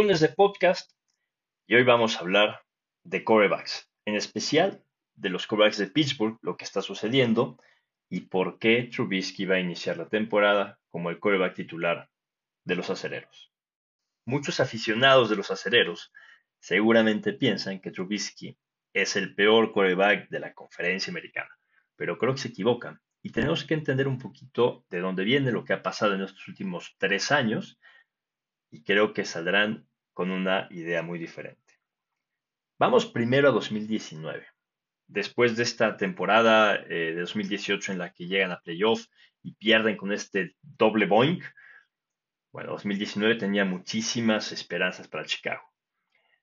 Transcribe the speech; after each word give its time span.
lunes 0.00 0.20
de 0.20 0.30
podcast 0.30 0.92
y 1.66 1.74
hoy 1.74 1.82
vamos 1.82 2.16
a 2.16 2.20
hablar 2.20 2.62
de 3.04 3.22
corebacks, 3.22 3.92
en 4.06 4.14
especial 4.14 4.82
de 5.14 5.28
los 5.28 5.46
corebacks 5.46 5.76
de 5.76 5.88
Pittsburgh, 5.88 6.38
lo 6.40 6.56
que 6.56 6.64
está 6.64 6.80
sucediendo 6.80 7.58
y 8.08 8.20
por 8.22 8.58
qué 8.58 8.84
Trubisky 8.84 9.44
va 9.44 9.56
a 9.56 9.60
iniciar 9.60 9.98
la 9.98 10.08
temporada 10.08 10.78
como 10.88 11.10
el 11.10 11.20
coreback 11.20 11.54
titular 11.54 12.08
de 12.64 12.76
los 12.76 12.88
acereros. 12.88 13.52
Muchos 14.24 14.58
aficionados 14.58 15.28
de 15.28 15.36
los 15.36 15.50
acereros 15.50 16.10
seguramente 16.60 17.34
piensan 17.34 17.78
que 17.78 17.90
Trubisky 17.90 18.56
es 18.94 19.16
el 19.16 19.34
peor 19.34 19.70
coreback 19.70 20.30
de 20.30 20.40
la 20.40 20.54
conferencia 20.54 21.10
americana, 21.10 21.50
pero 21.96 22.16
creo 22.16 22.32
que 22.32 22.40
se 22.40 22.48
equivocan 22.48 23.02
y 23.20 23.32
tenemos 23.32 23.66
que 23.66 23.74
entender 23.74 24.08
un 24.08 24.18
poquito 24.18 24.86
de 24.88 25.00
dónde 25.00 25.24
viene 25.24 25.52
lo 25.52 25.62
que 25.62 25.74
ha 25.74 25.82
pasado 25.82 26.14
en 26.14 26.22
estos 26.22 26.48
últimos 26.48 26.96
tres 26.96 27.30
años 27.30 27.78
y 28.70 28.82
creo 28.82 29.12
que 29.12 29.26
saldrán 29.26 29.89
con 30.20 30.30
una 30.32 30.68
idea 30.70 31.00
muy 31.00 31.18
diferente. 31.18 31.80
Vamos 32.78 33.06
primero 33.06 33.48
a 33.48 33.52
2019. 33.52 34.46
Después 35.06 35.56
de 35.56 35.62
esta 35.62 35.96
temporada 35.96 36.74
eh, 36.76 37.14
de 37.14 37.20
2018 37.20 37.92
en 37.92 37.98
la 37.98 38.12
que 38.12 38.26
llegan 38.26 38.50
a 38.50 38.60
playoff 38.60 39.06
y 39.42 39.54
pierden 39.54 39.96
con 39.96 40.12
este 40.12 40.56
doble 40.60 41.06
boink, 41.06 41.42
bueno, 42.52 42.72
2019 42.72 43.36
tenía 43.36 43.64
muchísimas 43.64 44.52
esperanzas 44.52 45.08
para 45.08 45.24
Chicago. 45.24 45.62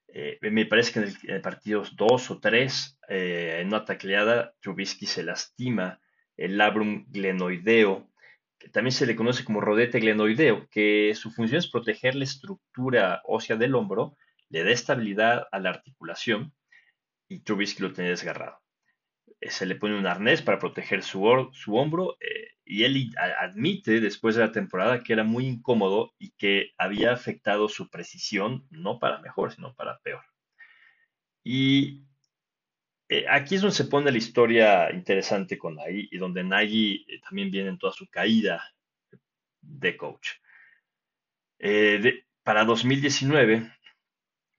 Eh, 0.08 0.40
me 0.40 0.66
parece 0.66 0.94
que 0.94 0.98
en 0.98 1.36
el, 1.36 1.40
partido 1.40 1.84
2 1.92 2.30
o 2.32 2.40
3, 2.40 2.98
eh, 3.10 3.58
en 3.60 3.68
una 3.68 3.84
tacleada, 3.84 4.54
Trubisky 4.60 5.06
se 5.06 5.22
lastima 5.22 6.00
el 6.36 6.58
labrum 6.58 7.06
glenoideo 7.12 8.10
también 8.68 8.92
se 8.92 9.06
le 9.06 9.16
conoce 9.16 9.44
como 9.44 9.60
rodete 9.60 10.00
glenoideo, 10.00 10.68
que 10.70 11.14
su 11.14 11.30
función 11.30 11.58
es 11.58 11.70
proteger 11.70 12.14
la 12.14 12.24
estructura 12.24 13.22
ósea 13.24 13.56
del 13.56 13.74
hombro, 13.74 14.16
le 14.48 14.64
da 14.64 14.70
estabilidad 14.70 15.46
a 15.52 15.58
la 15.58 15.70
articulación 15.70 16.52
y 17.28 17.40
Trubisky 17.40 17.82
lo 17.82 17.92
tenía 17.92 18.10
desgarrado. 18.10 18.60
Eh, 19.40 19.50
se 19.50 19.66
le 19.66 19.76
pone 19.76 19.98
un 19.98 20.06
arnés 20.06 20.42
para 20.42 20.58
proteger 20.58 21.02
su, 21.02 21.50
su 21.52 21.76
hombro 21.76 22.16
eh, 22.20 22.54
y 22.64 22.84
él 22.84 23.14
admite 23.40 24.00
después 24.00 24.34
de 24.34 24.42
la 24.42 24.52
temporada 24.52 25.02
que 25.02 25.12
era 25.12 25.24
muy 25.24 25.46
incómodo 25.46 26.12
y 26.18 26.30
que 26.32 26.72
había 26.76 27.12
afectado 27.12 27.68
su 27.68 27.88
precisión, 27.88 28.66
no 28.70 28.98
para 28.98 29.20
mejor, 29.20 29.52
sino 29.52 29.74
para 29.74 29.98
peor. 30.00 30.24
Y 31.44 32.07
eh, 33.08 33.24
aquí 33.28 33.54
es 33.54 33.62
donde 33.62 33.76
se 33.76 33.86
pone 33.86 34.10
la 34.10 34.18
historia 34.18 34.92
interesante 34.92 35.56
con 35.56 35.76
Nagy 35.76 36.08
y 36.10 36.18
donde 36.18 36.44
Nagy 36.44 37.06
eh, 37.08 37.20
también 37.20 37.50
viene 37.50 37.70
en 37.70 37.78
toda 37.78 37.92
su 37.92 38.06
caída 38.08 38.62
de 39.62 39.96
coach. 39.96 40.28
Eh, 41.58 42.24
para 42.42 42.64
2019, 42.64 43.72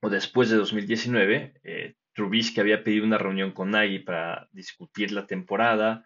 o 0.02 0.10
después 0.10 0.50
de 0.50 0.56
2019, 0.56 1.94
Trubisky 2.12 2.60
había 2.60 2.82
pedido 2.82 3.04
una 3.04 3.18
reunión 3.18 3.52
con 3.52 3.70
Nagy 3.70 4.00
para 4.00 4.48
discutir 4.52 5.12
la 5.12 5.26
temporada, 5.26 6.04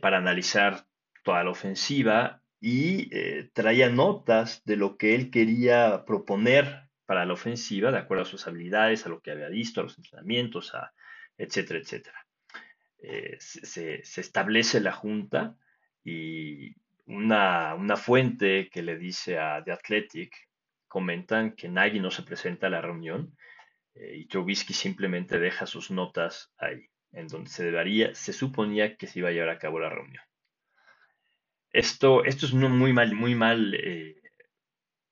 para 0.00 0.18
analizar 0.18 0.84
toda 1.22 1.44
la 1.44 1.50
ofensiva 1.50 2.42
y 2.60 3.10
traía 3.50 3.88
notas 3.88 4.64
de 4.64 4.76
lo 4.76 4.96
que 4.96 5.14
él 5.14 5.30
quería 5.30 6.04
proponer 6.04 6.88
para 7.06 7.24
la 7.24 7.34
ofensiva, 7.34 7.92
de 7.92 7.98
acuerdo 7.98 8.24
a 8.24 8.26
sus 8.26 8.46
habilidades, 8.48 9.06
a 9.06 9.10
lo 9.10 9.20
que 9.20 9.30
había 9.30 9.48
visto, 9.48 9.80
a 9.80 9.84
los 9.84 9.96
entrenamientos, 9.98 10.74
a, 10.74 10.92
etcétera, 11.40 11.80
etcétera. 11.80 12.26
Eh, 13.02 13.36
se, 13.38 14.02
establece 14.20 14.80
la 14.80 14.92
junta 14.92 15.56
y 16.04 16.74
una, 17.06 17.96
fuente 17.96 18.68
que 18.68 18.82
le 18.82 18.98
dice 18.98 19.38
a 19.38 19.62
The 19.64 19.72
Athletic 19.72 20.48
comentan 20.86 21.52
que 21.52 21.68
Nagy 21.68 21.98
no 21.98 22.10
se 22.10 22.22
presenta 22.22 22.66
a 22.66 22.70
la 22.70 22.82
reunión 22.82 23.34
eh, 23.94 24.16
y 24.18 24.26
Trubisky 24.26 24.74
simplemente 24.74 25.38
deja 25.38 25.66
sus 25.66 25.90
notas 25.90 26.52
ahí, 26.58 26.88
en 27.12 27.26
donde 27.28 27.48
se 27.48 27.64
debería, 27.64 28.14
se 28.14 28.32
suponía 28.32 28.96
que 28.96 29.06
se 29.06 29.20
iba 29.20 29.30
a 29.30 29.32
llevar 29.32 29.50
a 29.50 29.58
cabo 29.58 29.80
la 29.80 29.88
reunión. 29.88 30.22
Esto, 31.72 32.24
esto 32.24 32.46
es 32.46 32.52
un 32.52 32.70
muy 32.78 32.92
mal, 32.92 33.14
muy 33.14 33.34
mal 33.34 33.74
eh, 33.74 34.20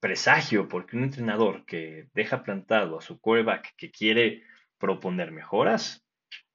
presagio, 0.01 0.69
porque 0.69 0.97
un 0.97 1.05
entrenador 1.05 1.65
que 1.65 2.09
deja 2.13 2.43
plantado 2.43 2.99
a 2.99 3.03
su 3.03 3.19
quarterback 3.21 3.75
que 3.77 3.91
quiere 3.91 4.43
proponer 4.77 5.31
mejoras, 5.31 6.08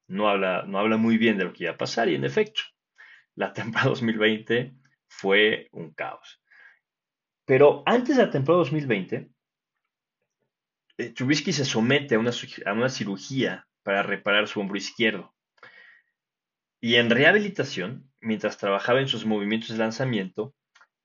no 0.06 0.28
habla, 0.28 0.64
no 0.66 0.78
habla 0.78 0.96
muy 0.96 1.18
bien 1.18 1.38
de 1.38 1.44
lo 1.44 1.52
que 1.52 1.64
iba 1.64 1.72
a 1.72 1.78
pasar 1.78 2.08
y 2.08 2.14
en 2.14 2.24
efecto, 2.24 2.60
la 3.34 3.52
temporada 3.52 3.90
2020 3.90 4.74
fue 5.08 5.68
un 5.72 5.92
caos. 5.92 6.42
Pero 7.44 7.82
antes 7.86 8.16
de 8.16 8.24
la 8.24 8.30
temporada 8.30 8.64
2020, 8.64 9.30
eh, 10.96 11.14
se 11.16 11.64
somete 11.64 12.14
a 12.14 12.18
una, 12.18 12.30
a 12.66 12.72
una 12.72 12.88
cirugía 12.88 13.66
para 13.82 14.02
reparar 14.02 14.48
su 14.48 14.60
hombro 14.60 14.78
izquierdo. 14.78 15.34
Y 16.80 16.96
en 16.96 17.10
rehabilitación, 17.10 18.10
mientras 18.20 18.58
trabajaba 18.58 19.00
en 19.00 19.08
sus 19.08 19.24
movimientos 19.26 19.70
de 19.70 19.78
lanzamiento, 19.78 20.54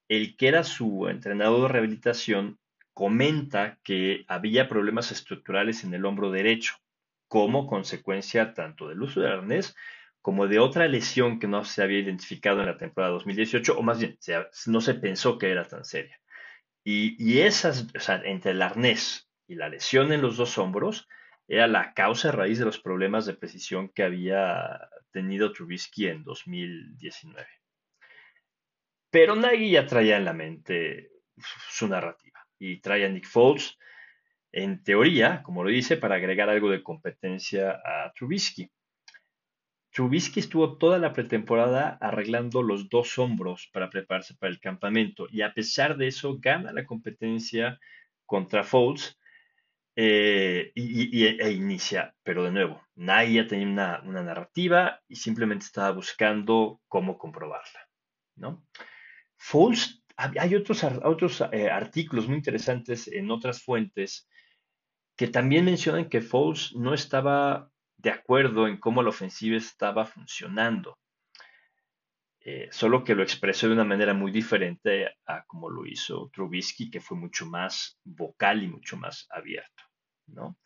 el 0.07 0.35
que 0.37 0.47
era 0.47 0.63
su 0.63 1.07
entrenador 1.07 1.63
de 1.63 1.67
rehabilitación 1.69 2.59
comenta 2.93 3.79
que 3.83 4.25
había 4.27 4.67
problemas 4.67 5.11
estructurales 5.11 5.83
en 5.83 5.93
el 5.93 6.05
hombro 6.05 6.31
derecho 6.31 6.75
como 7.29 7.67
consecuencia 7.67 8.53
tanto 8.53 8.89
del 8.89 9.01
uso 9.01 9.21
del 9.21 9.31
arnés 9.31 9.75
como 10.21 10.47
de 10.47 10.59
otra 10.59 10.87
lesión 10.87 11.39
que 11.39 11.47
no 11.47 11.63
se 11.63 11.81
había 11.81 11.99
identificado 11.99 12.59
en 12.59 12.65
la 12.65 12.77
temporada 12.77 13.13
2018, 13.13 13.77
o 13.77 13.81
más 13.81 13.99
bien, 13.99 14.17
no 14.65 14.81
se 14.81 14.95
pensó 14.95 15.37
que 15.37 15.49
era 15.49 15.65
tan 15.65 15.85
seria. 15.85 16.19
Y, 16.83 17.39
esas, 17.39 17.87
o 17.95 17.99
sea, 17.99 18.21
entre 18.25 18.51
el 18.51 18.61
arnés 18.61 19.29
y 19.47 19.55
la 19.55 19.69
lesión 19.69 20.11
en 20.11 20.21
los 20.21 20.37
dos 20.37 20.57
hombros, 20.57 21.07
era 21.47 21.67
la 21.67 21.93
causa 21.93 22.31
raíz 22.31 22.59
de 22.59 22.65
los 22.65 22.79
problemas 22.79 23.25
de 23.25 23.33
precisión 23.33 23.89
que 23.89 24.03
había 24.03 24.89
tenido 25.11 25.51
Trubisky 25.51 26.07
en 26.07 26.23
2019. 26.23 27.47
Pero 29.09 29.35
Nagy 29.35 29.71
ya 29.71 29.85
traía 29.85 30.17
en 30.17 30.25
la 30.25 30.33
mente 30.33 31.11
su 31.69 31.87
narrativa 31.87 32.45
y 32.59 32.81
traía 32.81 33.07
a 33.07 33.09
Nick 33.09 33.25
Foles 33.25 33.77
en 34.51 34.83
teoría, 34.83 35.43
como 35.43 35.63
lo 35.63 35.69
dice, 35.69 35.97
para 35.97 36.15
agregar 36.15 36.49
algo 36.49 36.69
de 36.69 36.83
competencia 36.83 37.79
a 37.83 38.11
Trubisky. 38.13 38.69
Trubisky 39.91 40.39
estuvo 40.39 40.77
toda 40.77 40.99
la 40.99 41.13
pretemporada 41.13 41.97
arreglando 41.99 42.61
los 42.61 42.89
dos 42.89 43.17
hombros 43.17 43.69
para 43.73 43.89
prepararse 43.89 44.35
para 44.35 44.51
el 44.51 44.59
campamento 44.59 45.27
y 45.31 45.41
a 45.41 45.53
pesar 45.53 45.97
de 45.97 46.07
eso 46.07 46.37
gana 46.39 46.71
la 46.71 46.85
competencia 46.85 47.79
contra 48.25 48.63
Foles 48.63 49.19
eh, 49.95 50.71
y, 50.75 51.25
e 51.25 51.51
inicia, 51.51 52.15
pero 52.23 52.43
de 52.43 52.51
nuevo, 52.51 52.81
nadie 52.95 53.43
tenía 53.43 53.67
una, 53.67 54.01
una, 54.05 54.23
narrativa 54.23 55.01
y 55.09 55.15
simplemente 55.15 55.65
estaba 55.65 55.91
buscando 55.91 56.79
cómo 56.87 57.17
comprobarla. 57.17 57.89
¿no? 58.35 58.65
Foles, 59.35 60.01
hay 60.15 60.55
otros, 60.55 60.83
otros 61.03 61.43
eh, 61.51 61.69
artículos 61.69 62.27
muy 62.27 62.37
interesantes 62.37 63.07
en 63.07 63.31
otras 63.31 63.61
fuentes 63.61 64.29
que 65.19 65.27
también 65.27 65.65
mencionan 65.65 66.07
que 66.07 66.21
Foles 66.21 66.73
no 66.77 66.93
estaba 66.93 67.69
de 67.97 68.09
acuerdo 68.09 68.69
en 68.69 68.77
cómo 68.77 69.03
la 69.03 69.09
ofensiva 69.09 69.57
estaba 69.57 70.05
funcionando, 70.05 70.97
eh, 72.39 72.69
solo 72.71 73.03
que 73.03 73.15
lo 73.15 73.21
expresó 73.21 73.67
de 73.67 73.73
una 73.73 73.83
manera 73.83 74.13
muy 74.13 74.31
diferente 74.31 75.13
a 75.25 75.43
como 75.43 75.69
lo 75.69 75.85
hizo 75.85 76.29
Trubisky, 76.33 76.89
que 76.89 77.01
fue 77.01 77.17
mucho 77.17 77.45
más 77.45 77.99
vocal 78.05 78.63
y 78.63 78.69
mucho 78.69 78.95
más 78.95 79.27
abierto, 79.29 79.83
¿no? 80.27 80.57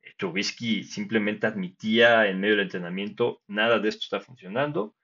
Eh, 0.00 0.14
Trubisky 0.16 0.84
simplemente 0.84 1.48
admitía 1.48 2.28
en 2.28 2.38
medio 2.38 2.54
del 2.54 2.66
entrenamiento, 2.66 3.42
nada 3.48 3.80
de 3.80 3.88
esto 3.88 4.04
está 4.04 4.20
funcionando, 4.20 4.94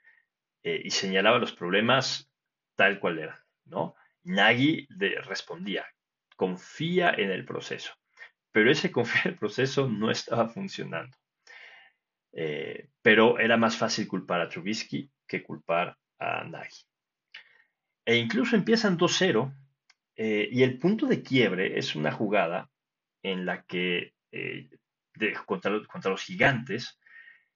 eh, 0.62 0.81
y 0.85 0.91
señalaba 0.91 1.38
los 1.38 1.50
problemas 1.50 2.31
tal 2.77 3.00
cual 3.00 3.19
eran, 3.19 3.41
¿no? 3.65 3.97
Nagy 4.23 4.87
respondía, 5.25 5.85
confía 6.37 7.11
en 7.11 7.32
el 7.32 7.44
proceso 7.44 7.94
pero 8.53 8.71
ese 8.71 8.91
proceso 9.39 9.89
no 9.89 10.11
estaba 10.11 10.49
funcionando. 10.49 11.17
Eh, 12.35 12.89
pero 13.03 13.39
era 13.39 13.57
más 13.57 13.77
fácil 13.77 14.07
culpar 14.07 14.41
a 14.41 14.49
Trubisky 14.49 15.11
que 15.27 15.43
culpar 15.43 15.97
a 16.19 16.45
Nagy. 16.45 16.87
E 18.05 18.17
incluso 18.17 18.57
empiezan 18.57 18.99
2-0 18.99 19.55
eh, 20.17 20.49
y 20.51 20.63
el 20.63 20.79
punto 20.79 21.07
de 21.07 21.23
quiebre 21.23 21.79
es 21.79 21.95
una 21.95 22.13
jugada 22.13 22.71
en 23.23 23.47
la 23.47 23.65
que 23.65 24.15
eh, 24.33 24.71
contra, 25.47 25.71
los 25.71 26.23
gigantes 26.23 26.99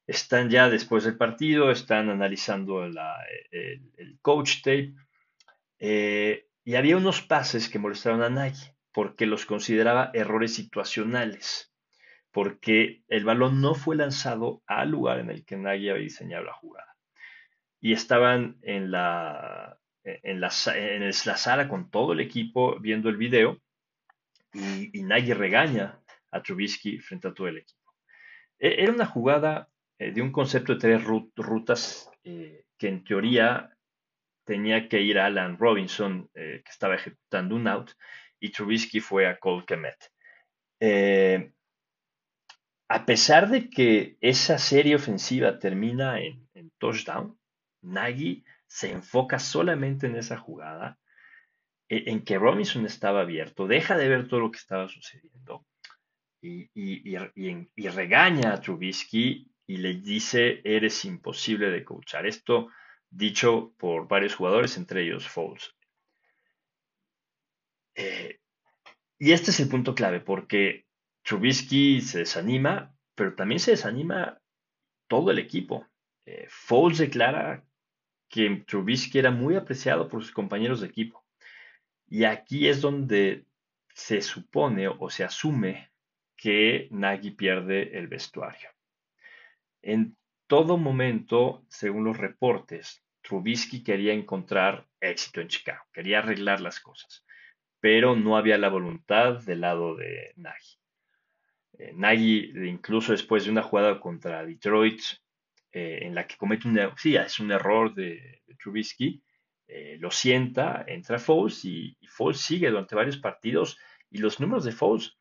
están 0.07 0.51
ya 0.51 0.69
después 0.69 1.05
del 1.05 1.17
partido, 1.17 1.71
están 1.71 2.11
analizando 2.11 2.85
el, 2.85 2.97
el, 3.51 4.19
coach 4.21 4.63
tape 4.63 4.95
y 6.65 6.75
había 6.75 6.97
unos 6.97 7.23
pases 7.23 7.69
que 7.69 7.79
molestaron 7.79 8.23
a 8.23 8.31
Nagy 8.31 8.75
porque 8.97 9.27
los 9.27 9.45
consideraba 9.45 10.11
errores 10.15 10.55
situacionales, 10.55 11.71
porque 12.31 13.03
el 13.09 13.27
balón 13.27 13.61
no 13.61 13.75
fue 13.75 13.95
lanzado 13.95 14.63
al 14.67 14.89
lugar 14.89 15.19
en 15.19 15.29
el 15.29 15.45
que 15.45 15.59
nadie 15.59 15.91
había 15.91 16.05
diseñado 16.05 16.45
la 16.45 16.55
jugada. 16.55 16.97
Y 17.79 17.93
estaban 17.93 18.57
en 18.63 18.91
la, 18.91 19.79
en 20.03 20.41
la, 20.41 20.51
en 20.75 21.07
la 21.07 21.37
sala 21.37 21.69
con 21.69 21.91
todo 21.91 22.15
el 22.15 22.21
equipo 22.21 22.81
viendo 22.81 23.11
el 23.11 23.19
video 23.19 23.61
y, 24.55 25.03
Nagy 25.03 25.35
regaña 25.35 26.01
a 26.31 26.41
Trubisky 26.41 26.99
frente 26.99 27.29
a 27.29 27.35
todo 27.35 27.49
el 27.49 27.59
equipo. 27.59 27.93
E, 28.59 28.83
era 28.83 28.93
una 28.93 29.05
jugada 29.05 29.69
eh, 29.99 30.11
de 30.11 30.23
un 30.23 30.33
concepto 30.33 30.73
de 30.73 30.81
tres 30.81 31.05
rutas 31.05 32.11
eh, 32.25 32.65
que 32.79 32.89
en 32.89 33.05
teoría 33.05 33.77
tenía 34.47 34.89
que 34.89 35.03
ir 35.03 35.19
a 35.19 35.27
Alan 35.27 35.59
Robinson, 35.59 36.31
que 36.33 36.63
estaba 36.71 36.95
ejecutando 36.95 37.57
un 37.57 37.67
out, 37.67 37.91
y 38.41 38.50
Trubisky 38.50 39.00
fue 39.00 39.27
a 39.27 39.38
Cole 39.38 39.65
Kemet. 39.67 40.12
a 42.88 43.05
pesar 43.05 43.49
de 43.49 43.69
que 43.69 44.17
esa 44.21 44.59
serie 44.59 44.94
ofensiva 44.94 45.59
termina 45.59 46.21
en, 46.21 46.49
en 46.55 46.71
touchdown, 46.79 47.38
Nagy 47.83 48.44
se 48.67 48.91
enfoca 48.91 49.38
solamente 49.38 50.06
en 50.06 50.17
esa 50.17 50.37
jugada, 50.37 50.99
e, 51.88 52.11
en 52.11 52.25
que 52.25 52.38
Robinson 52.38 52.85
estaba 52.87 53.23
abierto, 53.23 53.67
deja 53.67 53.97
de 53.97 54.09
ver 54.09 54.29
todo 54.29 54.41
lo 54.41 54.50
que 54.50 54.59
estaba 54.59 54.88
sucediendo 54.88 55.65
y, 56.43 57.88
regaña 57.88 58.53
a 58.53 58.61
Trubisky 58.61 59.50
y 59.67 59.77
le 59.79 59.94
dice, 59.94 60.61
eres 60.65 61.05
imposible 61.05 61.71
de 61.71 61.85
coachar. 61.85 62.27
Esto 62.27 62.69
dicho 63.11 63.75
por 63.79 64.06
varios 64.06 64.35
jugadores, 64.35 64.77
entre 64.77 65.03
ellos 65.03 65.29
Foles. 65.29 65.75
Eh, 67.97 68.39
y 69.19 69.33
este 69.33 69.51
es 69.51 69.61
el 69.61 69.69
punto 69.69 69.95
clave, 69.95 70.21
porque 70.21 70.87
Trubisky 71.23 72.01
se 72.01 72.21
desanima, 72.21 72.95
pero 73.15 73.35
también 73.35 73.59
se 73.59 73.73
desanima 73.73 74.41
todo 75.09 75.31
el 75.31 75.39
equipo. 75.39 75.87
Eh, 76.27 76.47
Foles 76.49 76.99
declara 76.99 77.65
que 78.29 78.65
Trubisky 78.67 79.19
era 79.19 79.31
muy 79.31 79.57
apreciado 79.57 80.09
por 80.09 80.23
sus 80.23 80.33
compañeros 80.33 80.81
de 80.81 80.89
equipo. 80.89 81.25
Y 82.09 82.25
aquí 82.25 82.69
es 82.69 82.81
donde 82.81 83.47
se 83.95 84.21
supone 84.21 84.89
o 84.89 85.11
se 85.11 85.25
asume 85.25 85.91
que 86.37 86.89
Nagy 86.91 87.31
pierde 87.31 87.99
el 87.99 88.09
vestuario. 88.09 88.69
En 89.83 90.17
todo 90.47 90.77
momento, 90.77 91.65
según 91.69 92.05
los 92.05 92.17
reportes, 92.17 93.03
Trubisky 93.23 93.83
quería 93.83 94.13
encontrar 94.13 94.87
éxito 95.01 95.41
en 95.41 95.49
Chicago, 95.49 95.85
quería 95.93 96.21
arreglar 96.21 96.61
las 96.61 96.79
cosas, 96.79 97.25
pero 97.87 98.17
no 98.17 98.37
había 98.37 98.59
la 98.59 98.69
voluntad 98.69 99.44
del 99.44 99.61
lado 99.61 99.94
de 99.94 100.33
Nagy. 100.35 100.81
Eh, 101.79 101.93
Nagy, 101.94 102.50
incluso 102.69 103.12
después 103.12 103.44
de 103.44 103.53
una 103.53 103.62
jugada 103.62 104.00
contra 104.00 104.44
Detroit, 104.44 105.00
eh, 105.71 106.00
en 106.03 106.12
la 106.12 106.27
que 106.27 106.37
comete 106.37 106.67
un, 106.67 106.77
er-, 106.77 106.94
sí, 106.97 107.15
es 107.15 107.38
un 107.38 107.53
error 107.53 107.94
de, 107.94 108.43
Trubisky, 108.59 109.23
eh, 109.69 109.99
lo 110.00 110.11
sienta, 110.11 110.85
entra 110.88 111.21
Foles 111.21 111.65
y, 111.65 111.97
y, 112.00 112.09
Foles 112.09 112.41
sigue 112.41 112.71
durante 112.71 112.97
varios 112.97 113.19
partidos 113.19 113.79
y 114.11 114.19
los 114.19 114.41
números 114.41 114.65
de 114.65 114.73
Foles 114.73 115.17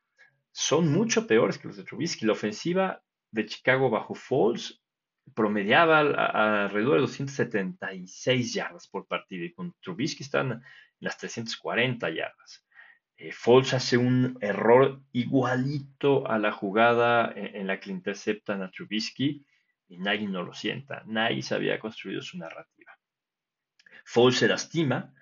son 0.51 0.91
mucho 0.91 1.27
peores 1.27 1.59
que 1.59 1.67
los 1.67 1.77
de 1.77 1.83
Trubisky. 1.83 2.25
La 2.25 2.33
ofensiva 2.33 3.03
de 3.29 3.45
Chicago 3.45 3.91
bajo 3.91 4.15
Foles 4.15 4.81
promediaba 5.35 5.99
alrededor 5.99 6.95
de 6.95 7.01
276 7.01 8.55
yardas 8.55 8.87
por 8.87 9.05
partido 9.05 9.45
y 9.45 9.53
con 9.53 9.71
Trubisky 9.81 10.23
están 10.23 10.63
las 11.05 11.17
340 11.17 12.09
yardas. 12.09 12.65
Eh, 13.17 13.31
hace 13.73 13.97
un 13.97 14.37
error 14.41 15.01
igualito 15.13 16.27
a 16.27 16.37
la 16.37 16.51
jugada 16.51 17.31
en, 17.33 17.55
en 17.55 17.67
la 17.67 17.79
que 17.79 17.87
le 17.87 17.93
interceptan 17.95 18.61
a 18.61 18.69
Trubisky 18.69 19.45
y 19.87 19.97
Nagy 19.97 20.27
no 20.27 20.43
lo 20.43 20.53
sienta. 20.53 21.03
Nagy 21.05 21.41
se 21.41 21.55
había 21.55 21.79
construido 21.79 22.21
su 22.21 22.37
narrativa. 22.37 22.97
Foles 24.03 24.37
se 24.37 24.47
lastima, 24.47 25.13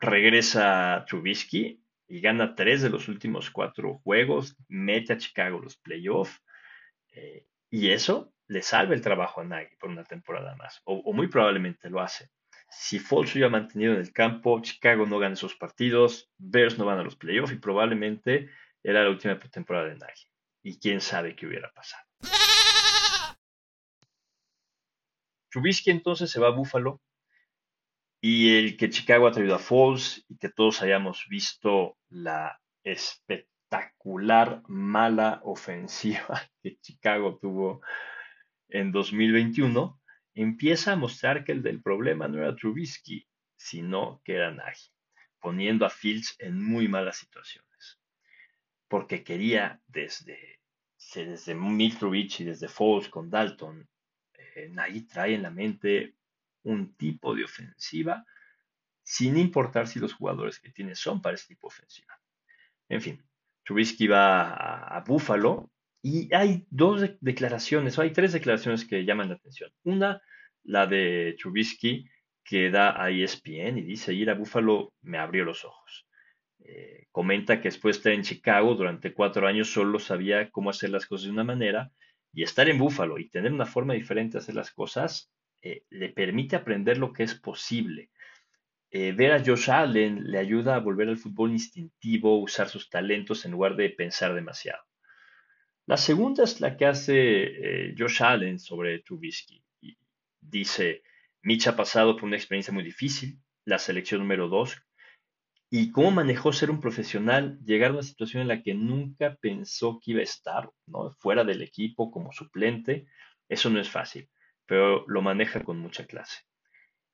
regresa 0.00 0.94
a 0.94 1.04
Trubisky 1.04 1.82
y 2.08 2.20
gana 2.20 2.54
tres 2.54 2.82
de 2.82 2.90
los 2.90 3.08
últimos 3.08 3.50
cuatro 3.50 3.98
juegos, 3.98 4.56
mete 4.68 5.12
a 5.12 5.18
Chicago 5.18 5.58
los 5.58 5.76
playoffs 5.76 6.40
eh, 7.12 7.46
y 7.70 7.90
eso 7.90 8.32
le 8.48 8.62
salva 8.62 8.94
el 8.94 9.00
trabajo 9.00 9.40
a 9.40 9.44
Nagy 9.44 9.76
por 9.76 9.90
una 9.90 10.04
temporada 10.04 10.54
más, 10.56 10.80
o, 10.84 11.12
muy 11.12 11.28
probablemente 11.28 11.90
lo 11.90 12.00
hace. 12.00 12.30
Si 12.68 12.98
Foles 12.98 13.32
hubiera 13.32 13.48
mantenido 13.48 13.94
en 13.94 14.00
el 14.00 14.12
campo, 14.12 14.60
Chicago 14.60 15.06
no 15.06 15.18
gana 15.18 15.34
esos 15.34 15.54
partidos, 15.54 16.30
Bears 16.36 16.78
no 16.78 16.84
van 16.84 16.98
a 16.98 17.02
los 17.02 17.16
playoffs 17.16 17.52
y 17.52 17.56
probablemente 17.56 18.50
era 18.82 19.02
la 19.02 19.10
última 19.10 19.38
temporada 19.38 19.88
de 19.88 19.96
Nagy. 19.96 20.28
Y 20.62 20.78
quién 20.78 21.00
sabe 21.00 21.36
qué 21.36 21.46
hubiera 21.46 21.72
pasado. 21.72 22.04
Trubisky 25.50 25.90
entonces 25.90 26.30
se 26.30 26.40
va 26.40 26.48
a 26.48 26.50
Buffalo 26.50 27.00
y 28.20 28.56
el 28.56 28.76
que 28.76 28.90
Chicago 28.90 29.26
ha 29.26 29.32
traído 29.32 29.54
a 29.54 29.58
Falls 29.58 30.24
y 30.28 30.36
que 30.36 30.48
todos 30.48 30.82
hayamos 30.82 31.26
visto 31.28 31.96
la 32.08 32.60
espectacular 32.82 34.62
mala 34.68 35.40
ofensiva 35.44 36.42
que 36.62 36.76
Chicago 36.80 37.38
tuvo 37.40 37.80
en 38.68 38.92
2021, 38.92 40.00
empieza 40.36 40.92
a 40.92 40.96
mostrar 40.96 41.44
que 41.44 41.52
el 41.52 41.62
del 41.62 41.82
problema 41.82 42.28
no 42.28 42.38
era 42.38 42.54
Trubisky, 42.54 43.26
sino 43.56 44.20
que 44.24 44.34
era 44.34 44.52
Nagy, 44.52 44.92
poniendo 45.40 45.84
a 45.84 45.90
Fields 45.90 46.36
en 46.38 46.62
muy 46.62 46.86
malas 46.86 47.16
situaciones. 47.16 47.98
Porque 48.86 49.24
quería 49.24 49.80
desde, 49.88 50.60
desde 51.14 51.54
Trubisky 51.98 52.42
y 52.44 52.46
desde 52.46 52.68
Foles 52.68 53.08
con 53.08 53.30
Dalton 53.30 53.88
Nagy 54.70 55.02
trae 55.02 55.34
en 55.34 55.42
la 55.42 55.50
mente 55.50 56.14
un 56.62 56.94
tipo 56.96 57.34
de 57.34 57.44
ofensiva 57.44 58.24
sin 59.02 59.36
importar 59.36 59.86
si 59.86 60.00
los 60.00 60.14
jugadores 60.14 60.58
que 60.58 60.70
tiene 60.70 60.94
son 60.94 61.22
para 61.22 61.34
ese 61.34 61.46
tipo 61.48 61.68
de 61.68 61.74
ofensiva. 61.74 62.20
En 62.88 63.00
fin, 63.00 63.24
Trubisky 63.64 64.06
va 64.06 64.52
a, 64.84 65.00
Buffalo 65.00 65.70
y 66.08 66.32
hay 66.32 66.64
dos 66.70 67.02
declaraciones, 67.20 67.98
o 67.98 68.02
hay 68.02 68.12
tres 68.12 68.32
declaraciones 68.32 68.84
que 68.84 69.04
llaman 69.04 69.28
la 69.28 69.34
atención. 69.34 69.72
Una, 69.82 70.22
la 70.62 70.86
de 70.86 71.34
Trubisky, 71.36 72.08
que 72.44 72.70
da 72.70 73.02
a 73.02 73.10
ESPN 73.10 73.78
y 73.78 73.82
dice, 73.82 74.14
ir 74.14 74.30
a 74.30 74.34
Buffalo 74.34 74.94
me 75.02 75.18
abrió 75.18 75.44
los 75.44 75.64
ojos. 75.64 76.06
Eh, 76.60 77.06
comenta 77.10 77.60
que 77.60 77.70
después 77.70 77.96
de 77.96 77.98
estar 77.98 78.12
en 78.12 78.22
Chicago 78.22 78.76
durante 78.76 79.12
cuatro 79.12 79.48
años 79.48 79.72
solo 79.72 79.98
sabía 79.98 80.48
cómo 80.52 80.70
hacer 80.70 80.90
las 80.90 81.06
cosas 81.06 81.24
de 81.24 81.32
una 81.32 81.42
manera 81.42 81.90
y 82.32 82.44
estar 82.44 82.68
en 82.68 82.78
Búfalo 82.78 83.18
y 83.18 83.28
tener 83.28 83.52
una 83.52 83.66
forma 83.66 83.94
diferente 83.94 84.34
de 84.34 84.42
hacer 84.42 84.54
las 84.54 84.70
cosas 84.70 85.32
eh, 85.60 85.82
le 85.90 86.10
permite 86.10 86.54
aprender 86.54 86.98
lo 86.98 87.12
que 87.12 87.24
es 87.24 87.34
posible. 87.34 88.10
Eh, 88.92 89.10
ver 89.10 89.32
a 89.32 89.42
Josh 89.44 89.72
Allen 89.72 90.22
le 90.30 90.38
ayuda 90.38 90.76
a 90.76 90.78
volver 90.78 91.08
al 91.08 91.18
fútbol 91.18 91.50
instintivo, 91.50 92.38
usar 92.38 92.68
sus 92.68 92.88
talentos 92.88 93.44
en 93.44 93.50
lugar 93.50 93.74
de 93.74 93.90
pensar 93.90 94.34
demasiado. 94.34 94.84
La 95.86 95.96
segunda 95.96 96.42
es 96.42 96.60
la 96.60 96.76
que 96.76 96.86
hace 96.86 97.14
eh, 97.88 97.94
Josh 97.96 98.22
Allen 98.22 98.58
sobre 98.58 98.98
Trubisky. 99.00 99.62
dice, 100.40 101.02
Mitch 101.42 101.68
ha 101.68 101.76
pasado 101.76 102.16
por 102.16 102.24
una 102.24 102.36
experiencia 102.36 102.74
muy 102.74 102.82
difícil, 102.82 103.38
la 103.64 103.78
selección 103.78 104.20
número 104.20 104.48
dos, 104.48 104.76
y 105.70 105.92
cómo 105.92 106.10
manejó 106.10 106.52
ser 106.52 106.70
un 106.70 106.80
profesional, 106.80 107.58
llegar 107.64 107.90
a 107.90 107.94
una 107.94 108.02
situación 108.02 108.42
en 108.42 108.48
la 108.48 108.62
que 108.62 108.74
nunca 108.74 109.36
pensó 109.36 110.00
que 110.00 110.12
iba 110.12 110.20
a 110.20 110.24
estar, 110.24 110.70
¿no? 110.86 111.12
Fuera 111.18 111.44
del 111.44 111.62
equipo 111.62 112.10
como 112.10 112.32
suplente, 112.32 113.06
eso 113.48 113.70
no 113.70 113.80
es 113.80 113.88
fácil, 113.88 114.28
pero 114.66 115.04
lo 115.06 115.22
maneja 115.22 115.62
con 115.62 115.78
mucha 115.78 116.06
clase. 116.06 116.42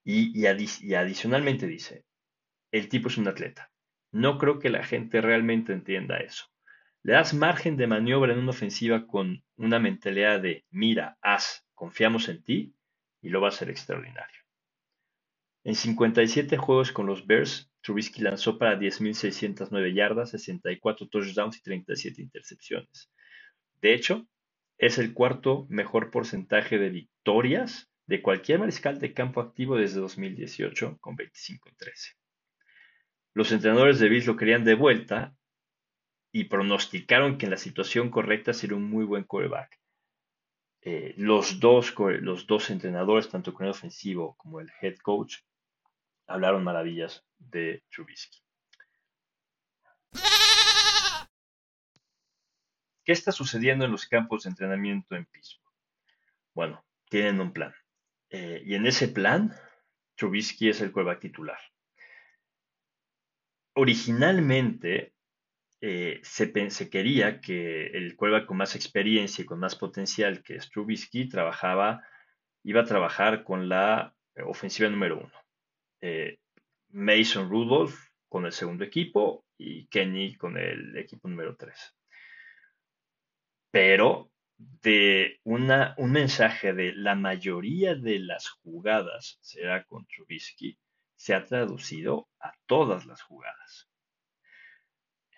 Y, 0.04 0.32
y, 0.38 0.94
adicionalmente 0.94 1.66
dice, 1.66 2.04
el 2.72 2.88
tipo 2.88 3.08
es 3.08 3.18
un 3.18 3.28
atleta. 3.28 3.70
No 4.12 4.38
creo 4.38 4.58
que 4.58 4.70
la 4.70 4.84
gente 4.84 5.20
realmente 5.20 5.72
entienda 5.72 6.18
eso. 6.18 6.46
Le 7.04 7.14
das 7.14 7.34
margen 7.34 7.76
de 7.76 7.86
maniobra 7.86 8.32
en 8.32 8.38
una 8.38 8.50
ofensiva 8.50 9.06
con 9.06 9.42
una 9.56 9.78
mentalidad 9.80 10.40
de, 10.40 10.64
mira, 10.70 11.18
haz, 11.20 11.66
confiamos 11.74 12.28
en 12.28 12.44
ti 12.44 12.74
y 13.20 13.28
lo 13.30 13.40
va 13.40 13.48
a 13.48 13.50
hacer 13.50 13.70
extraordinario. 13.70 14.40
En 15.64 15.74
57 15.74 16.56
juegos 16.56 16.92
con 16.92 17.06
los 17.06 17.26
Bears, 17.26 17.72
Trubisky 17.82 18.22
lanzó 18.22 18.58
para 18.58 18.78
10.609 18.78 19.94
yardas, 19.94 20.30
64 20.30 21.08
touchdowns 21.08 21.58
y 21.58 21.62
37 21.62 22.22
intercepciones. 22.22 23.10
De 23.80 23.94
hecho, 23.94 24.28
es 24.78 24.98
el 24.98 25.12
cuarto 25.12 25.66
mejor 25.68 26.10
porcentaje 26.10 26.78
de 26.78 26.90
victorias 26.90 27.90
de 28.06 28.22
cualquier 28.22 28.60
mariscal 28.60 29.00
de 29.00 29.12
campo 29.12 29.40
activo 29.40 29.76
desde 29.76 30.00
2018, 30.00 30.98
con 31.00 31.16
25 31.16 31.68
y 31.68 31.74
13. 31.74 32.12
Los 33.34 33.50
entrenadores 33.50 33.98
de 33.98 34.08
Bills 34.08 34.26
lo 34.26 34.36
querían 34.36 34.64
de 34.64 34.74
vuelta 34.74 35.34
y 36.32 36.44
pronosticaron 36.44 37.36
que 37.36 37.46
en 37.46 37.50
la 37.50 37.58
situación 37.58 38.10
correcta 38.10 38.54
sería 38.54 38.76
un 38.76 38.88
muy 38.88 39.04
buen 39.04 39.24
quarterback. 39.24 39.78
Eh, 40.80 41.14
los, 41.18 41.60
dos, 41.60 41.94
los 41.98 42.46
dos 42.46 42.70
entrenadores, 42.70 43.28
tanto 43.28 43.52
con 43.52 43.66
el 43.66 43.70
ofensivo 43.70 44.34
como 44.38 44.58
el 44.58 44.72
head 44.80 44.96
coach, 44.96 45.36
hablaron 46.26 46.64
maravillas 46.64 47.24
de 47.38 47.84
Trubisky. 47.90 48.42
¿Qué 53.04 53.12
está 53.12 53.30
sucediendo 53.30 53.84
en 53.84 53.92
los 53.92 54.06
campos 54.06 54.44
de 54.44 54.50
entrenamiento 54.50 55.14
en 55.14 55.26
Pittsburgh? 55.26 55.74
Bueno, 56.54 56.84
tienen 57.08 57.40
un 57.40 57.52
plan. 57.52 57.74
Eh, 58.30 58.62
y 58.64 58.74
en 58.74 58.86
ese 58.86 59.08
plan, 59.08 59.54
Trubisky 60.16 60.70
es 60.70 60.80
el 60.80 60.92
quarterback 60.92 61.20
titular. 61.20 61.58
Originalmente, 63.74 65.14
eh, 65.84 66.20
se, 66.22 66.52
quería 66.88 67.40
que 67.40 67.86
el 67.88 68.14
quarterback 68.14 68.46
con 68.46 68.56
más 68.56 68.76
experiencia 68.76 69.42
y 69.42 69.46
con 69.46 69.58
más 69.58 69.74
potencial 69.74 70.40
que 70.44 70.58
Trubisky 70.58 71.28
trabajaba, 71.28 72.06
iba 72.62 72.82
a 72.82 72.84
trabajar 72.84 73.42
con 73.42 73.68
la 73.68 74.14
ofensiva 74.46 74.88
número 74.88 75.18
uno. 75.18 75.32
Eh, 76.00 76.38
Mason 76.90 77.50
Rudolph 77.50 77.96
con 78.28 78.46
el 78.46 78.52
segundo 78.52 78.84
equipo 78.84 79.44
y 79.58 79.88
Kenny 79.88 80.36
con 80.36 80.56
el 80.56 80.96
equipo 80.96 81.28
número 81.28 81.56
tres. 81.56 81.96
Pero 83.72 84.30
de 84.56 85.40
una, 85.42 85.96
un 85.98 86.12
mensaje 86.12 86.74
de 86.74 86.92
la 86.94 87.16
mayoría 87.16 87.96
de 87.96 88.20
las 88.20 88.48
jugadas 88.48 89.38
será 89.40 89.82
con 89.84 90.06
Trubisky 90.06 90.78
se 91.16 91.34
ha 91.34 91.42
traducido 91.44 92.28
a 92.38 92.52
todas 92.66 93.04
las 93.06 93.20
jugadas. 93.22 93.91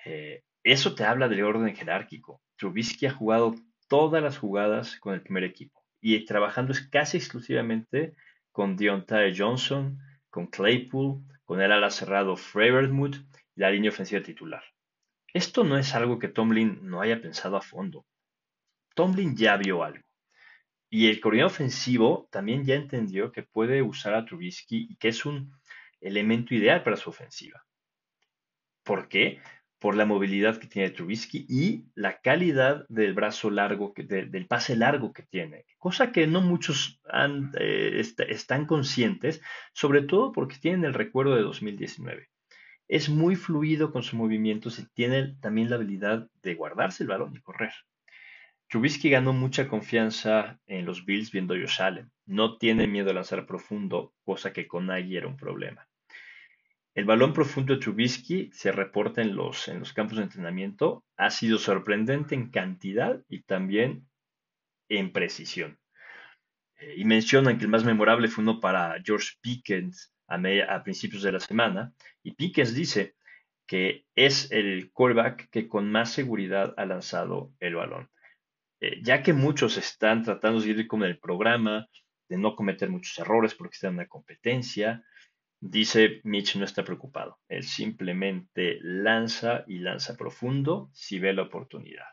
Eh, 0.05 0.43
eso 0.63 0.95
te 0.95 1.05
habla 1.05 1.29
del 1.29 1.45
orden 1.45 1.75
jerárquico. 1.75 2.41
Trubisky 2.57 3.07
ha 3.07 3.13
jugado 3.13 3.55
todas 3.89 4.23
las 4.23 4.39
jugadas 4.39 4.99
con 4.99 5.15
el 5.15 5.23
primer 5.23 5.45
equipo 5.45 5.85
y 6.01 6.25
trabajando 6.25 6.75
casi 6.91 7.17
exclusivamente 7.17 8.15
con 8.53 8.77
Deontay 8.77 9.37
Johnson, 9.37 9.99
con 10.31 10.47
Claypool, 10.47 11.23
con 11.45 11.61
el 11.61 11.73
ala 11.73 11.91
cerrado 11.91 12.37
Frevermuth 12.37 13.17
y 13.57 13.61
la 13.61 13.71
línea 13.71 13.91
ofensiva 13.91 14.23
titular. 14.23 14.63
Esto 15.33 15.65
no 15.65 15.77
es 15.77 15.95
algo 15.95 16.19
que 16.19 16.29
Tomlin 16.29 16.79
no 16.83 17.01
haya 17.01 17.21
pensado 17.21 17.57
a 17.57 17.61
fondo. 17.61 18.07
Tomlin 18.95 19.37
ya 19.37 19.57
vio 19.57 19.83
algo. 19.83 20.05
Y 20.89 21.09
el 21.09 21.21
coordinador 21.21 21.51
ofensivo 21.51 22.29
también 22.31 22.65
ya 22.65 22.77
entendió 22.77 23.33
que 23.33 23.43
puede 23.43 23.83
usar 23.83 24.15
a 24.15 24.25
Trubisky 24.25 24.87
y 24.91 24.97
que 24.97 25.09
es 25.09 25.27
un 25.27 25.53
elemento 26.01 26.55
ideal 26.55 26.85
para 26.85 26.97
su 26.97 27.11
ofensiva. 27.11 27.65
¿Por 28.85 29.09
qué? 29.09 29.41
Por 29.85 29.97
la 29.97 30.07
movilidad 30.07 30.57
que 30.57 30.67
tiene 30.67 30.89
Trubisky 30.89 31.45
y 31.47 31.85
la 31.95 32.19
calidad 32.23 32.87
del 32.89 33.13
brazo 33.13 33.51
largo, 33.51 33.93
del 33.95 34.47
pase 34.47 34.77
largo 34.77 35.13
que 35.13 35.25
tiene, 35.25 35.67
cosa 35.77 36.11
que 36.11 36.27
no 36.27 36.41
muchos 36.41 37.03
eh, 37.61 38.03
están 38.31 38.65
conscientes, 38.65 39.43
sobre 39.75 40.01
todo 40.01 40.33
porque 40.33 40.57
tienen 40.57 40.87
el 40.87 40.95
recuerdo 40.95 41.37
de 41.37 41.43
2019. 41.43 42.31
Es 42.89 43.11
muy 43.11 43.37
fluido 43.37 43.93
con 43.93 44.03
sus 44.03 44.15
movimientos 44.15 44.79
y 44.79 44.87
tiene 44.95 45.37
también 45.43 45.69
la 45.69 45.77
habilidad 45.77 46.31
de 46.43 46.55
guardarse 46.55 47.03
el 47.03 47.11
balón 47.11 47.37
y 47.37 47.43
correr. 47.43 47.75
Trubisky 48.71 49.11
ganó 49.11 49.35
mucha 49.35 49.69
confianza 49.69 50.59
en 50.67 50.87
los 50.87 51.05
Bills 51.05 51.31
viendo 51.31 51.53
a 51.53 51.59
Josh 51.59 51.83
Allen. 51.83 52.11
No 52.25 52.57
tiene 52.57 52.87
miedo 52.87 53.11
a 53.11 53.13
lanzar 53.13 53.45
profundo, 53.45 54.15
cosa 54.25 54.51
que 54.51 54.67
con 54.67 54.87
Nagy 54.87 55.15
era 55.15 55.27
un 55.27 55.37
problema. 55.37 55.87
El 56.95 57.07
balón 57.07 57.33
profundo 57.33 57.75
de 57.75 57.81
Trubisky 57.81 58.51
se 58.53 58.71
reporta 58.71 59.21
en 59.21 59.35
los, 59.35 59.67
en 59.67 59.81
los 59.81 59.93
campos 59.93 60.17
de 60.17 60.25
entrenamiento. 60.25 61.05
Ha 61.17 61.31
sido 61.31 61.59
sorprendente 61.59 62.37
en 62.37 62.51
cantidad 62.51 63.21
y 63.29 63.43
también 63.43 64.09
en 64.89 65.13
precisión. 65.13 65.79
Eh, 66.77 66.95
y 66.99 67.05
mencionan 67.05 67.59
que 67.59 67.65
el 67.65 67.71
más 67.71 67.85
memorable 67.85 68.29
fue 68.29 68.43
uno 68.43 68.61
para 68.61 69.03
George 69.05 69.33
Pickens 69.41 70.13
a, 70.29 70.83
principios 70.85 71.23
de 71.25 71.33
la 71.33 71.41
semana. 71.41 71.93
Y 72.23 72.33
Pickens 72.33 72.75
dice 72.75 73.17
que 73.67 74.07
es 74.15 74.53
el 74.53 74.93
quarterback 74.93 75.51
que 75.51 75.67
con 75.67 75.91
más 75.91 76.13
seguridad 76.13 76.75
ha 76.77 76.87
lanzado 76.87 77.53
el 77.59 77.75
balón. 77.75 78.09
Eh, 78.81 79.01
ya 79.03 79.21
que 79.25 79.33
muchos 79.33 79.77
están 79.79 80.23
tratando 80.23 80.61
de 80.61 80.69
ir 80.69 80.87
como 80.87 81.07
el 81.07 81.19
programa, 81.19 81.89
de 82.29 82.39
no 82.39 82.55
cometer 82.55 82.89
muchos 82.89 83.19
errores 83.19 83.55
porque 83.55 83.75
están 83.75 83.91
en 83.91 83.97
una 83.97 84.07
competencia, 84.07 85.05
Dice 85.67 86.21
Mitch 86.25 86.57
no 86.57 86.67
está 86.67 86.85
preocupado. 86.85 87.39
Él 87.49 87.63
simplemente 87.63 88.79
lanza 88.83 89.65
y 89.67 89.79
lanza 89.79 90.15
profundo 90.15 90.91
si 90.93 91.19
ve 91.19 91.33
la 91.33 91.41
oportunidad. 91.41 92.05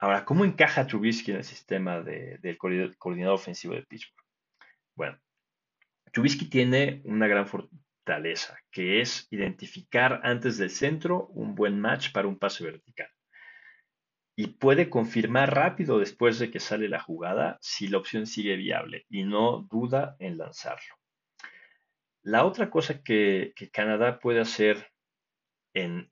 Ahora, 0.00 0.24
¿cómo 0.24 0.44
encaja 0.44 0.88
Trubisky 0.88 1.30
en 1.30 1.36
el 1.36 1.44
sistema 1.44 2.00
del 2.00 2.58
coordinador 2.58 3.36
ofensivo 3.36 3.74
de 3.74 3.84
Pittsburgh? 3.84 4.26
Bueno, 4.96 5.16
Trubisky 6.12 6.46
tiene 6.46 7.02
una 7.04 7.28
gran 7.28 7.46
fortaleza, 7.46 8.58
que 8.72 9.00
es 9.00 9.28
identificar 9.30 10.20
antes 10.24 10.58
del 10.58 10.70
centro 10.70 11.28
un 11.28 11.54
buen 11.54 11.80
match 11.80 12.10
para 12.10 12.26
un 12.26 12.36
pase 12.36 12.64
vertical. 12.64 13.10
Y 14.34 14.48
puede 14.48 14.90
confirmar 14.90 15.54
rápido 15.54 16.00
después 16.00 16.40
de 16.40 16.50
que 16.50 16.58
sale 16.58 16.88
la 16.88 16.98
jugada 16.98 17.58
si 17.60 17.86
la 17.86 17.98
opción 17.98 18.26
sigue 18.26 18.56
viable 18.56 19.06
y 19.08 19.22
no 19.22 19.68
duda 19.70 20.16
en 20.18 20.36
lanzarlo. 20.36 20.97
La 22.22 22.44
otra 22.44 22.70
cosa 22.70 23.02
que, 23.02 23.54
Canadá 23.72 24.18
puede 24.18 24.40
hacer 24.40 24.90
en, 25.74 26.08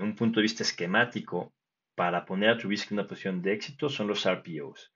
un 0.00 0.14
punto 0.14 0.40
de 0.40 0.42
vista 0.42 0.62
esquemático 0.62 1.54
para 1.94 2.24
poner 2.24 2.50
a 2.50 2.58
Trubisky 2.58 2.92
en 2.92 3.00
una 3.00 3.08
posición 3.08 3.42
de 3.42 3.54
éxito 3.54 3.88
son 3.88 4.08
los 4.08 4.28
RPOs. 4.28 4.92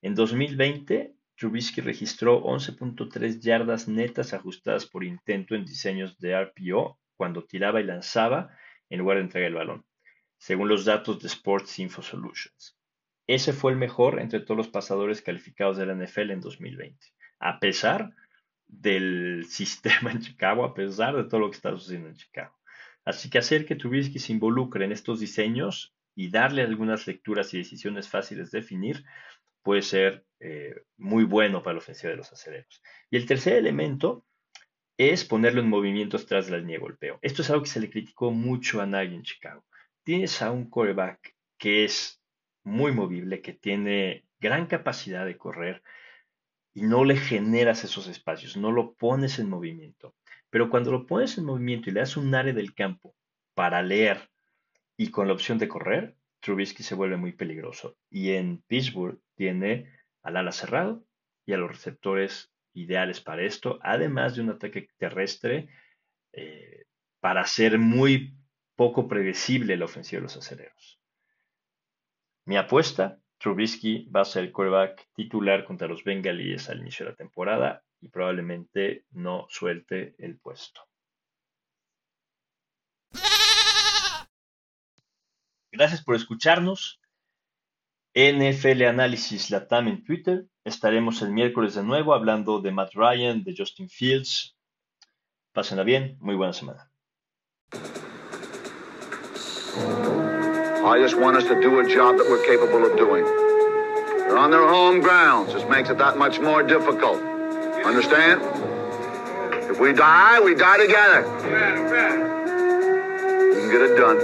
En 0.00 0.14
2020, 0.14 1.14
Trubisky 1.36 1.80
registró 1.80 2.42
11.3 2.42 3.40
yardas 3.40 3.88
netas 3.88 4.32
ajustadas 4.32 4.86
por 4.86 5.04
intento 5.04 5.54
en 5.54 5.64
diseños 5.64 6.18
de 6.18 6.40
RPO 6.40 6.98
cuando 7.16 7.44
tiraba 7.44 7.80
y 7.80 7.84
lanzaba 7.84 8.56
en 8.88 8.98
lugar 8.98 9.18
de 9.18 9.24
entregar 9.24 9.48
el 9.48 9.54
balón, 9.54 9.84
según 10.38 10.68
los 10.68 10.84
datos 10.84 11.20
de 11.20 11.28
Sports 11.28 11.78
Info 11.78 12.02
Solutions. 12.02 12.76
Ese 13.26 13.52
fue 13.52 13.72
el 13.72 13.78
mejor 13.78 14.20
entre 14.20 14.40
todos 14.40 14.56
los 14.56 14.68
pasadores 14.68 15.22
calificados 15.22 15.76
de 15.76 15.86
la 15.86 15.94
NFL 15.94 16.30
en 16.30 16.40
2020, 16.40 17.06
a 17.38 17.60
pesar 17.60 18.12
del 18.72 19.44
sistema 19.48 20.10
en 20.10 20.20
Chicago, 20.20 20.64
a 20.64 20.74
pesar 20.74 21.14
de 21.16 21.24
todo 21.24 21.40
lo 21.40 21.50
que 21.50 21.56
está 21.56 21.70
sucediendo 21.70 22.08
en 22.08 22.16
Chicago. 22.16 22.58
Así 23.04 23.30
que 23.30 23.38
hacer 23.38 23.66
que 23.66 23.76
Trubisky 23.76 24.18
se 24.18 24.32
involucre 24.32 24.84
en 24.84 24.92
estos 24.92 25.20
diseños 25.20 25.94
y 26.14 26.30
darle 26.30 26.62
algunas 26.62 27.06
lecturas 27.06 27.52
y 27.52 27.58
decisiones 27.58 28.08
fáciles 28.08 28.50
de 28.50 28.60
definir 28.60 29.04
puede 29.62 29.82
ser 29.82 30.24
eh, 30.40 30.74
muy 30.96 31.24
bueno 31.24 31.62
para 31.62 31.74
la 31.74 31.78
ofensiva 31.78 32.10
de 32.10 32.16
los 32.16 32.32
aceleros. 32.32 32.82
Y 33.10 33.16
el 33.16 33.26
tercer 33.26 33.54
elemento 33.54 34.24
es 34.98 35.24
ponerlo 35.24 35.60
en 35.60 35.68
movimientos 35.68 36.26
tras 36.26 36.50
la 36.50 36.58
línea 36.58 36.76
de 36.76 36.82
golpeo. 36.82 37.18
Esto 37.22 37.42
es 37.42 37.50
algo 37.50 37.62
que 37.62 37.70
se 37.70 37.80
le 37.80 37.90
criticó 37.90 38.30
mucho 38.30 38.80
a 38.80 38.86
Nagy 38.86 39.14
en 39.14 39.22
Chicago. 39.22 39.64
Tienes 40.04 40.42
a 40.42 40.50
un 40.50 40.68
coreback 40.68 41.34
que 41.58 41.84
es 41.84 42.20
muy 42.64 42.92
movible, 42.92 43.40
que 43.40 43.52
tiene 43.52 44.26
gran 44.40 44.66
capacidad 44.66 45.24
de 45.24 45.36
correr, 45.36 45.82
y 46.74 46.82
no 46.82 47.04
le 47.04 47.16
generas 47.16 47.84
esos 47.84 48.08
espacios, 48.08 48.56
no 48.56 48.72
lo 48.72 48.94
pones 48.94 49.38
en 49.38 49.48
movimiento. 49.48 50.14
Pero 50.50 50.70
cuando 50.70 50.90
lo 50.90 51.06
pones 51.06 51.38
en 51.38 51.44
movimiento 51.44 51.90
y 51.90 51.92
le 51.92 52.00
das 52.00 52.16
un 52.16 52.34
área 52.34 52.52
del 52.52 52.74
campo 52.74 53.14
para 53.54 53.82
leer 53.82 54.30
y 54.96 55.10
con 55.10 55.26
la 55.26 55.34
opción 55.34 55.58
de 55.58 55.68
correr, 55.68 56.16
Trubisky 56.40 56.82
se 56.82 56.94
vuelve 56.94 57.16
muy 57.16 57.32
peligroso. 57.32 57.96
Y 58.10 58.32
en 58.32 58.62
Pittsburgh 58.66 59.20
tiene 59.34 59.92
al 60.22 60.36
ala 60.36 60.52
cerrado 60.52 61.04
y 61.46 61.52
a 61.52 61.56
los 61.56 61.70
receptores 61.70 62.52
ideales 62.74 63.20
para 63.20 63.42
esto, 63.42 63.78
además 63.82 64.34
de 64.34 64.42
un 64.42 64.50
ataque 64.50 64.88
terrestre 64.96 65.68
eh, 66.32 66.84
para 67.20 67.46
ser 67.46 67.78
muy 67.78 68.34
poco 68.74 69.06
predecible 69.06 69.76
la 69.76 69.84
ofensiva 69.84 70.18
de 70.18 70.24
los 70.24 70.36
aceleros. 70.36 71.00
Mi 72.44 72.56
apuesta 72.56 73.21
Trubisky 73.42 74.08
va 74.14 74.20
a 74.20 74.24
ser 74.24 74.44
el 74.44 74.52
quarterback 74.52 75.08
titular 75.14 75.64
contra 75.64 75.88
los 75.88 76.04
Bengalíes 76.04 76.70
al 76.70 76.78
inicio 76.78 77.04
de 77.04 77.10
la 77.10 77.16
temporada 77.16 77.82
y 78.00 78.08
probablemente 78.08 79.04
no 79.10 79.46
suelte 79.50 80.14
el 80.18 80.38
puesto. 80.38 80.80
Gracias 85.72 86.04
por 86.04 86.14
escucharnos. 86.14 87.00
NFL 88.14 88.84
Análisis 88.84 89.50
Latam 89.50 89.88
en 89.88 90.04
Twitter. 90.04 90.46
Estaremos 90.64 91.20
el 91.22 91.32
miércoles 91.32 91.74
de 91.74 91.82
nuevo 91.82 92.14
hablando 92.14 92.60
de 92.60 92.70
Matt 92.70 92.94
Ryan, 92.94 93.42
de 93.42 93.54
Justin 93.56 93.88
Fields. 93.88 94.54
Pásenla 95.52 95.82
bien. 95.82 96.16
Muy 96.20 96.36
buena 96.36 96.52
semana. 96.52 96.92
I 100.84 100.98
just 100.98 101.16
want 101.16 101.36
us 101.36 101.44
to 101.44 101.60
do 101.60 101.78
a 101.78 101.88
job 101.88 102.18
that 102.18 102.28
we're 102.28 102.44
capable 102.44 102.84
of 102.84 102.96
doing. 102.96 103.24
They're 103.24 104.36
on 104.36 104.50
their 104.50 104.68
home 104.68 105.00
grounds. 105.00 105.52
This 105.54 105.64
makes 105.68 105.90
it 105.90 105.98
that 105.98 106.18
much 106.18 106.40
more 106.40 106.64
difficult. 106.64 107.22
Understand? 107.84 108.42
If 109.70 109.78
we 109.78 109.92
die, 109.92 110.40
we 110.40 110.56
die 110.56 110.78
together. 110.78 111.22
You 113.48 113.60
can 113.60 113.70
get 113.70 113.80
it 113.80 113.96
done. 113.96 114.16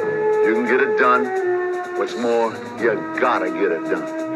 You 0.47 0.55
can 0.55 0.65
get 0.65 0.81
it 0.81 0.99
done. 0.99 1.97
What's 1.97 2.17
more, 2.17 2.53
you 2.81 2.95
gotta 3.21 3.51
get 3.51 3.71
it 3.71 3.85
done. 3.85 4.28